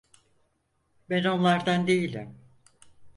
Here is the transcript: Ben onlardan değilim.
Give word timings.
Ben 1.09 1.23
onlardan 1.23 1.87
değilim. 1.87 2.35